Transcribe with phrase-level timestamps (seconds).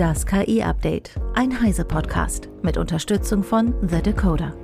[0.00, 4.56] Das KI-Update, ein Heise-Podcast mit Unterstützung von The Decoder.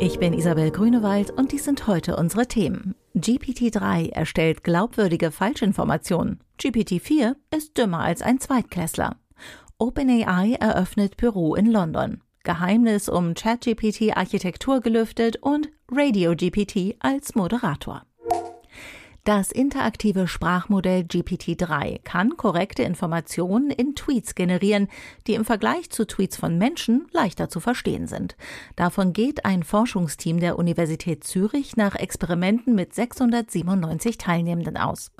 [0.00, 2.96] Ich bin Isabel Grünewald und dies sind heute unsere Themen.
[3.14, 6.40] GPT-3 erstellt glaubwürdige Falschinformationen.
[6.60, 9.18] GPT-4 ist dümmer als ein Zweitklässler.
[9.78, 12.22] OpenAI eröffnet Büro in London.
[12.42, 18.02] Geheimnis um ChatGPT-Architektur gelüftet und RadioGPT als Moderator.
[19.24, 24.88] Das interaktive Sprachmodell GPT-3 kann korrekte Informationen in Tweets generieren,
[25.26, 28.36] die im Vergleich zu Tweets von Menschen leichter zu verstehen sind.
[28.76, 35.10] Davon geht ein Forschungsteam der Universität Zürich nach Experimenten mit 697 Teilnehmenden aus.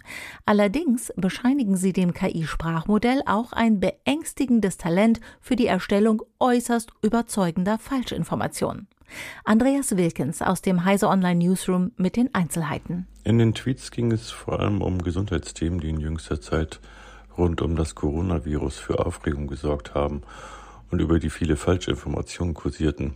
[0.45, 8.87] Allerdings bescheinigen sie dem KI-Sprachmodell auch ein beängstigendes Talent für die Erstellung äußerst überzeugender Falschinformationen.
[9.45, 13.07] Andreas Wilkens aus dem Heise Online Newsroom mit den Einzelheiten.
[13.25, 16.81] In den Tweets ging es vor allem um Gesundheitsthemen, die in jüngster Zeit
[17.37, 20.23] rund um das Coronavirus für Aufregung gesorgt haben
[20.91, 23.15] und über die viele Falschinformationen kursierten.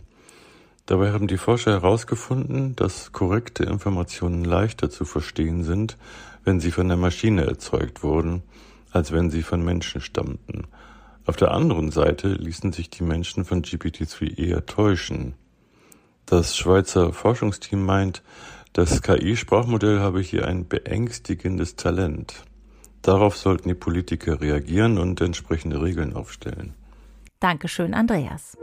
[0.85, 5.97] Dabei haben die Forscher herausgefunden, dass korrekte Informationen leichter zu verstehen sind,
[6.43, 8.41] wenn sie von der Maschine erzeugt wurden,
[8.91, 10.63] als wenn sie von Menschen stammten.
[11.25, 15.35] Auf der anderen Seite ließen sich die Menschen von GPT-3 eher täuschen.
[16.29, 18.21] Das Schweizer Forschungsteam meint,
[18.73, 22.43] das KI-Sprachmodell habe hier ein beängstigendes Talent.
[23.01, 26.75] Darauf sollten die Politiker reagieren und entsprechende Regeln aufstellen.
[27.39, 28.55] Dankeschön, Andreas.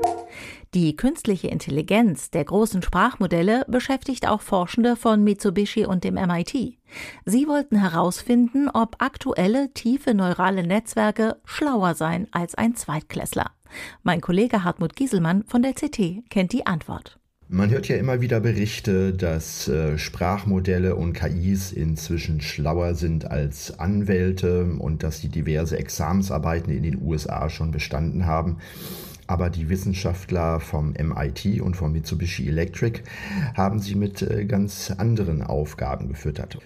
[0.74, 6.78] Die künstliche Intelligenz der großen Sprachmodelle beschäftigt auch Forschende von Mitsubishi und dem MIT.
[7.24, 13.50] Sie wollten herausfinden, ob aktuelle tiefe neurale Netzwerke schlauer seien als ein Zweitklässler.
[14.04, 17.18] Mein Kollege Hartmut Gieselmann von der CT kennt die Antwort.
[17.48, 23.78] Man hört ja immer wieder Berichte, dass äh, Sprachmodelle und KIs inzwischen schlauer sind als
[23.78, 28.58] Anwälte und dass sie diverse Examensarbeiten in den USA schon bestanden haben.
[29.28, 33.02] Aber die Wissenschaftler vom MIT und vom Mitsubishi Electric
[33.56, 36.58] haben sie mit äh, ganz anderen Aufgaben gefüttert.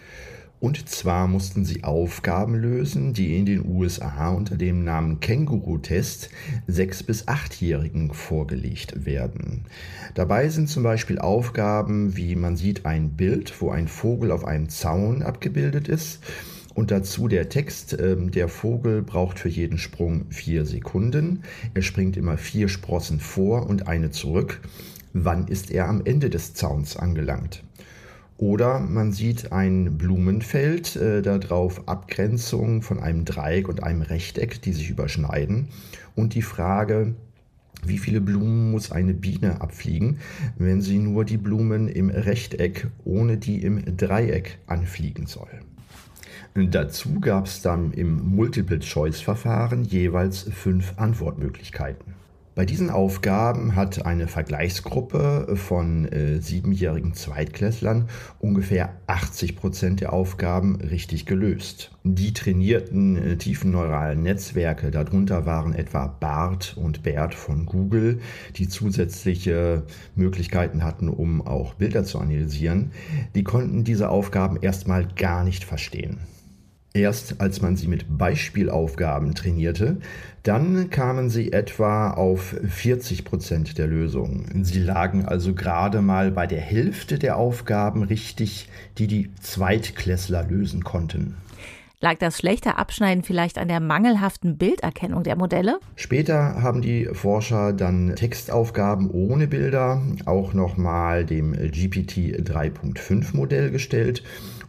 [0.61, 6.29] Und zwar mussten sie Aufgaben lösen, die in den USA unter dem Namen Känguru-Test
[6.67, 9.65] sechs- bis achtjährigen vorgelegt werden.
[10.15, 14.69] Dabei sind zum Beispiel Aufgaben, wie man sieht ein Bild, wo ein Vogel auf einem
[14.69, 16.21] Zaun abgebildet ist.
[16.75, 21.43] Und dazu der Text, äh, der Vogel braucht für jeden Sprung vier Sekunden.
[21.73, 24.61] Er springt immer vier Sprossen vor und eine zurück.
[25.15, 27.65] Wann ist er am Ende des Zauns angelangt?
[28.41, 34.73] Oder man sieht ein Blumenfeld, äh, darauf Abgrenzung von einem Dreieck und einem Rechteck, die
[34.73, 35.69] sich überschneiden.
[36.17, 37.15] Und die Frage,
[37.85, 40.21] wie viele Blumen muss eine Biene abfliegen,
[40.57, 45.61] wenn sie nur die Blumen im Rechteck ohne die im Dreieck anfliegen soll?
[46.55, 52.20] Dazu gab es dann im Multiple-Choice-Verfahren jeweils fünf Antwortmöglichkeiten.
[52.61, 60.77] Bei diesen Aufgaben hat eine Vergleichsgruppe von äh, siebenjährigen Zweitklässlern ungefähr 80 Prozent der Aufgaben
[60.77, 61.91] richtig gelöst.
[62.05, 68.21] Die trainierten äh, tiefen neuralen Netzwerke, darunter waren etwa BART und BERT von Google,
[68.57, 69.85] die zusätzliche
[70.15, 72.93] Möglichkeiten hatten, um auch Bilder zu analysieren,
[73.35, 76.19] die konnten diese Aufgaben erstmal gar nicht verstehen.
[76.93, 79.99] Erst als man sie mit Beispielaufgaben trainierte,
[80.43, 84.65] dann kamen sie etwa auf 40 Prozent der Lösungen.
[84.65, 88.69] Sie lagen also gerade mal bei der Hälfte der Aufgaben richtig,
[88.99, 91.37] die die Zweitklässler lösen konnten.
[92.03, 95.81] Lag das schlechte Abschneiden vielleicht an der mangelhaften Bilderkennung der Modelle?
[95.97, 104.25] Später haben die Forscher dann Textaufgaben ohne Bilder auch nochmal dem GPT 3.5 Modell gestellt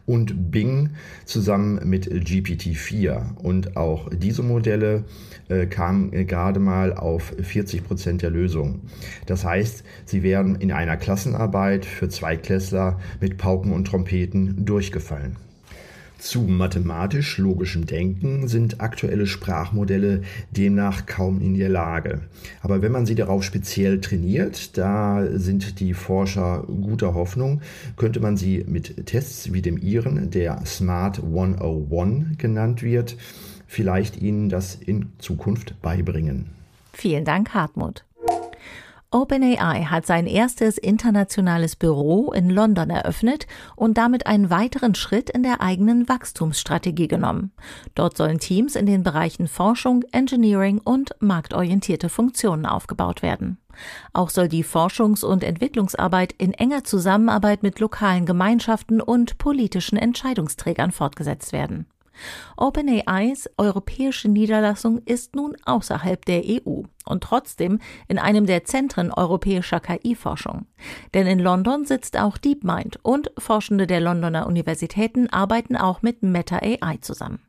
[0.06, 0.92] und Bing
[1.26, 3.36] zusammen mit GPT-4.
[3.36, 5.04] Und auch diese Modelle
[5.50, 8.82] äh, kamen äh, gerade mal auf 40 Prozent der Lösungen.
[9.26, 15.38] Das heißt, sie wären in einer Klassenarbeit für Zweiklässler mit Pauken und Trompeten durchgefallen.
[16.22, 22.22] Zu mathematisch-logischem Denken sind aktuelle Sprachmodelle demnach kaum in der Lage.
[22.62, 27.62] Aber wenn man sie darauf speziell trainiert, da sind die Forscher guter Hoffnung,
[27.98, 33.18] könnte man sie mit Tests wie dem ihren, der Smart 101 genannt wird,
[33.66, 36.52] vielleicht ihnen das in Zukunft beibringen.
[36.94, 38.06] Vielen Dank, Hartmut.
[39.14, 45.44] OpenAI hat sein erstes internationales Büro in London eröffnet und damit einen weiteren Schritt in
[45.44, 47.52] der eigenen Wachstumsstrategie genommen.
[47.94, 53.58] Dort sollen Teams in den Bereichen Forschung, Engineering und marktorientierte Funktionen aufgebaut werden.
[54.14, 60.92] Auch soll die Forschungs- und Entwicklungsarbeit in enger Zusammenarbeit mit lokalen Gemeinschaften und politischen Entscheidungsträgern
[60.92, 61.86] fortgesetzt werden.
[62.58, 69.80] OpenAIs europäische Niederlassung ist nun außerhalb der EU und trotzdem in einem der Zentren europäischer
[69.80, 70.66] KI-Forschung.
[71.14, 76.58] Denn in London sitzt auch DeepMind und Forschende der Londoner Universitäten arbeiten auch mit Meta
[76.58, 77.40] AI zusammen.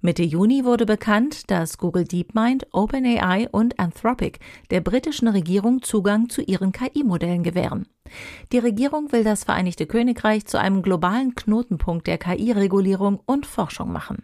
[0.00, 4.38] Mitte Juni wurde bekannt, dass Google DeepMind, OpenAI und Anthropic
[4.70, 7.86] der britischen Regierung Zugang zu ihren KI-Modellen gewähren.
[8.52, 14.22] Die Regierung will das Vereinigte Königreich zu einem globalen Knotenpunkt der KI-Regulierung und Forschung machen.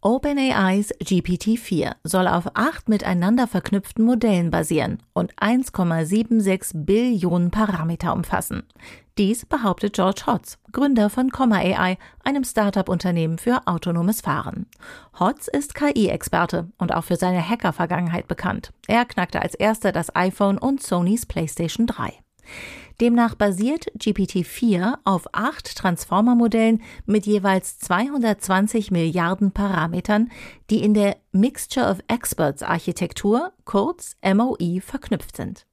[0.00, 8.64] OpenAIs GPT-4 soll auf acht miteinander verknüpften Modellen basieren und 1,76 Billionen Parameter umfassen.
[9.16, 14.66] Dies behauptet George Hotz, Gründer von Comma AI, einem Startup-Unternehmen für autonomes Fahren.
[15.20, 18.72] Hotz ist KI-Experte und auch für seine Hacker-Vergangenheit bekannt.
[18.88, 22.12] Er knackte als erster das iPhone und Sonys PlayStation 3.
[23.00, 30.32] Demnach basiert GPT-4 auf acht Transformer-Modellen mit jeweils 220 Milliarden Parametern,
[30.70, 35.66] die in der Mixture of Experts Architektur, kurz MOE, verknüpft sind.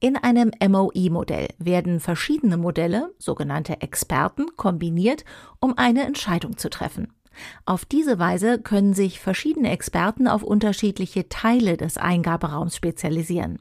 [0.00, 5.24] In einem MOE-Modell werden verschiedene Modelle, sogenannte Experten, kombiniert,
[5.60, 7.12] um eine Entscheidung zu treffen.
[7.64, 13.58] Auf diese Weise können sich verschiedene Experten auf unterschiedliche Teile des Eingaberaums spezialisieren.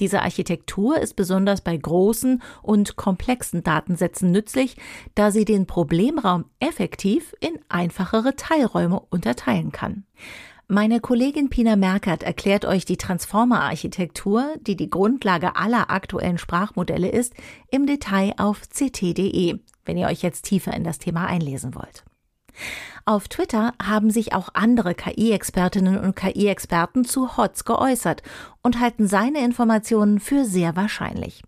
[0.00, 4.76] Diese Architektur ist besonders bei großen und komplexen Datensätzen nützlich,
[5.16, 10.04] da sie den Problemraum effektiv in einfachere Teilräume unterteilen kann.
[10.70, 17.32] Meine Kollegin Pina Merkert erklärt euch die Transformer-Architektur, die die Grundlage aller aktuellen Sprachmodelle ist,
[17.70, 22.04] im Detail auf ct.de, wenn ihr euch jetzt tiefer in das Thema einlesen wollt.
[23.04, 28.22] Auf Twitter haben sich auch andere KI-Expertinnen und KI-Experten zu HOTS geäußert
[28.62, 31.42] und halten seine Informationen für sehr wahrscheinlich.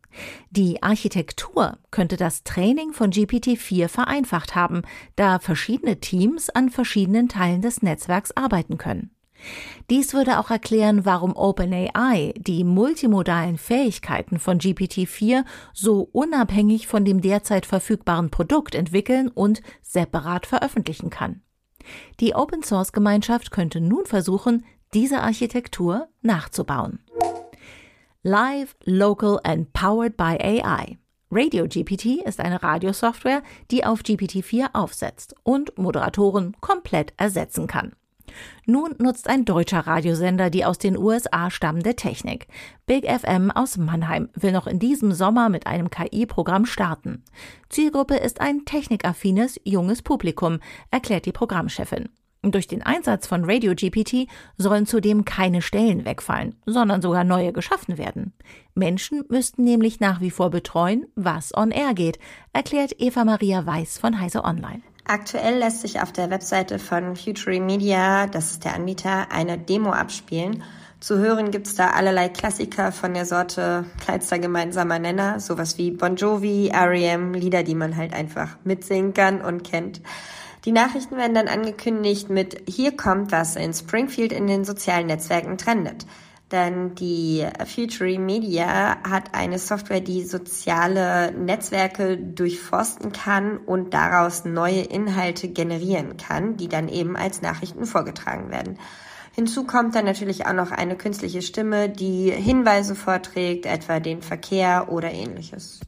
[0.51, 4.83] Die Architektur könnte das Training von GPT-4 vereinfacht haben,
[5.17, 9.11] da verschiedene Teams an verschiedenen Teilen des Netzwerks arbeiten können.
[9.89, 17.21] Dies würde auch erklären, warum OpenAI die multimodalen Fähigkeiten von GPT-4 so unabhängig von dem
[17.21, 21.43] derzeit verfügbaren Produkt entwickeln und separat veröffentlichen kann.
[22.21, 24.65] Die Open Source Gemeinschaft könnte nun versuchen,
[24.95, 27.01] diese Architektur nachzubauen.
[28.23, 30.99] Live, Local and Powered by AI.
[31.31, 37.93] Radio GPT ist eine Radiosoftware, die auf GPT-4 aufsetzt und Moderatoren komplett ersetzen kann.
[38.67, 42.49] Nun nutzt ein deutscher Radiosender die aus den USA stammende Technik.
[42.87, 47.25] Big FM aus Mannheim will noch in diesem Sommer mit einem KI-Programm starten.
[47.69, 50.61] Zielgruppe ist ein technikaffines, junges Publikum,
[50.91, 52.09] erklärt die Programmchefin.
[52.43, 57.99] Durch den Einsatz von Radio GPT sollen zudem keine Stellen wegfallen, sondern sogar neue geschaffen
[57.99, 58.33] werden.
[58.75, 62.19] Menschen müssten nämlich nach wie vor betreuen, was on air geht,
[62.55, 64.81] erklärt Eva Maria Weiß von Heise Online.
[65.13, 69.91] Aktuell lässt sich auf der Webseite von Future Media, das ist der Anbieter, eine Demo
[69.91, 70.63] abspielen.
[71.01, 76.15] Zu hören gibt's da allerlei Klassiker von der Sorte kleinster gemeinsamer Nenner, sowas wie Bon
[76.15, 80.01] Jovi, R.E.M., Lieder, die man halt einfach mitsingen kann und kennt.
[80.65, 85.59] Die Nachrichten werden dann angekündigt mit Hier kommt, was in Springfield in den sozialen Netzwerken
[85.59, 86.07] trendet.
[86.53, 94.81] Denn die Future Media hat eine Software, die soziale Netzwerke durchforsten kann und daraus neue
[94.81, 98.79] Inhalte generieren kann, die dann eben als Nachrichten vorgetragen werden.
[99.33, 104.89] Hinzu kommt dann natürlich auch noch eine künstliche Stimme, die Hinweise vorträgt, etwa den Verkehr
[104.91, 105.81] oder ähnliches.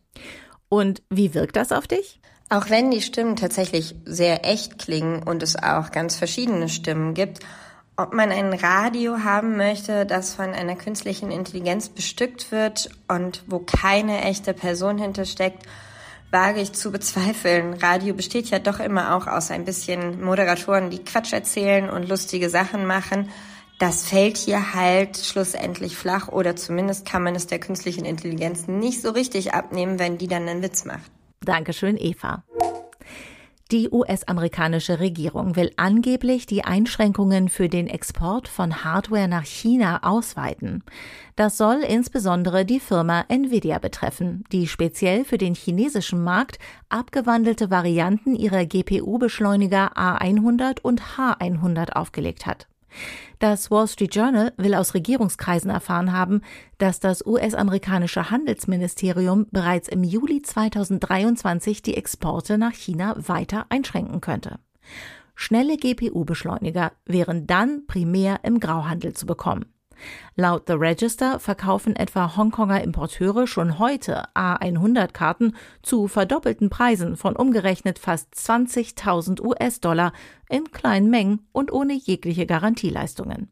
[0.68, 2.20] Und wie wirkt das auf dich?
[2.50, 7.40] Auch wenn die Stimmen tatsächlich sehr echt klingen und es auch ganz verschiedene Stimmen gibt,
[7.96, 13.58] ob man ein Radio haben möchte, das von einer künstlichen Intelligenz bestückt wird und wo
[13.58, 15.66] keine echte Person hintersteckt,
[16.30, 17.74] wage ich zu bezweifeln.
[17.74, 22.48] Radio besteht ja doch immer auch aus ein bisschen Moderatoren, die Quatsch erzählen und lustige
[22.48, 23.28] Sachen machen.
[23.78, 29.02] Das fällt hier halt schlussendlich flach oder zumindest kann man es der künstlichen Intelligenz nicht
[29.02, 31.10] so richtig abnehmen, wenn die dann einen Witz macht.
[31.44, 32.44] Dankeschön, Eva.
[33.72, 40.84] Die US-amerikanische Regierung will angeblich die Einschränkungen für den Export von Hardware nach China ausweiten.
[41.36, 46.58] Das soll insbesondere die Firma Nvidia betreffen, die speziell für den chinesischen Markt
[46.90, 52.68] abgewandelte Varianten ihrer GPU-Beschleuniger A100 und H100 aufgelegt hat.
[53.38, 56.42] Das Wall Street Journal will aus Regierungskreisen erfahren haben,
[56.78, 64.58] dass das US-amerikanische Handelsministerium bereits im Juli 2023 die Exporte nach China weiter einschränken könnte.
[65.34, 69.66] Schnelle GPU-Beschleuniger wären dann primär im Grauhandel zu bekommen.
[70.36, 77.98] Laut The Register verkaufen etwa Hongkonger Importeure schon heute A100-Karten zu verdoppelten Preisen von umgerechnet
[77.98, 80.12] fast 20.000 US-Dollar
[80.48, 83.50] in kleinen Mengen und ohne jegliche Garantieleistungen.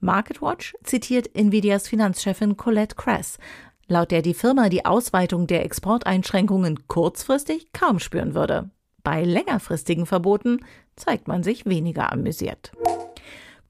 [0.00, 3.38] MarketWatch zitiert Nvidias Finanzchefin Colette Kress,
[3.86, 8.70] laut der die Firma die Ausweitung der Exporteinschränkungen kurzfristig kaum spüren würde.
[9.04, 10.60] Bei längerfristigen Verboten
[10.96, 12.72] zeigt man sich weniger amüsiert.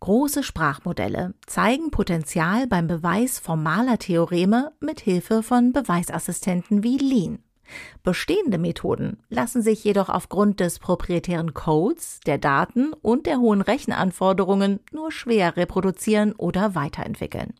[0.02, 7.38] Große Sprachmodelle zeigen Potenzial beim Beweis formaler Theoreme mit Hilfe von Beweisassistenten wie Lean.
[8.02, 14.80] Bestehende Methoden lassen sich jedoch aufgrund des proprietären Codes, der Daten und der hohen Rechenanforderungen
[14.90, 17.54] nur schwer reproduzieren oder weiterentwickeln.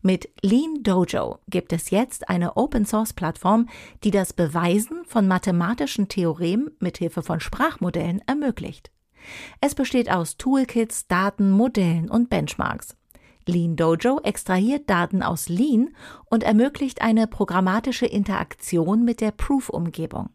[0.00, 3.68] Mit Lean Dojo gibt es jetzt eine Open-Source-Plattform,
[4.02, 8.90] die das Beweisen von mathematischen Theoremen mit Hilfe von Sprachmodellen ermöglicht.
[9.60, 12.96] Es besteht aus Toolkits, Daten, Modellen und Benchmarks.
[13.46, 15.94] Lean Dojo extrahiert Daten aus Lean
[16.26, 20.30] und ermöglicht eine programmatische Interaktion mit der Proof-Umgebung.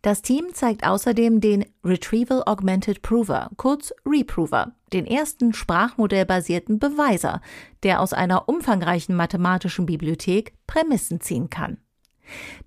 [0.00, 7.40] Das Team zeigt außerdem den Retrieval Augmented Prover, kurz Reprover, den ersten sprachmodellbasierten Beweiser,
[7.82, 11.78] der aus einer umfangreichen mathematischen Bibliothek Prämissen ziehen kann.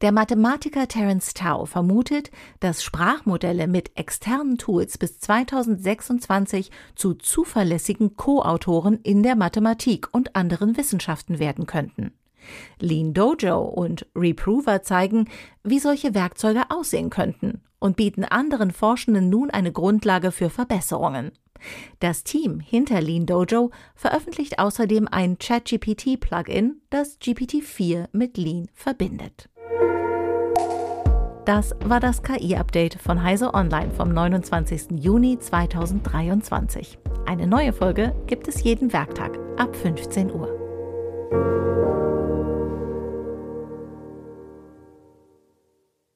[0.02, 9.00] Der Mathematiker Terence Tao vermutet, dass Sprachmodelle mit externen Tools bis 2026 zu zuverlässigen Co-Autoren
[9.04, 12.14] in der Mathematik und anderen Wissenschaften werden könnten.
[12.80, 15.28] Lean Dojo und Reprover zeigen,
[15.64, 21.32] wie solche Werkzeuge aussehen könnten und bieten anderen Forschenden nun eine Grundlage für Verbesserungen.
[22.00, 29.50] Das Team hinter Lean Dojo veröffentlicht außerdem ein ChatGPT-Plugin, das GPT-4 mit Lean verbindet.
[31.46, 35.00] Das war das KI-Update von Heise Online vom 29.
[35.00, 36.98] Juni 2023.
[37.28, 40.50] Eine neue Folge gibt es jeden Werktag ab 15 Uhr.